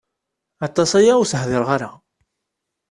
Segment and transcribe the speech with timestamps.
[0.67, 1.91] Aṭas aya ur as-hdireɣ ara.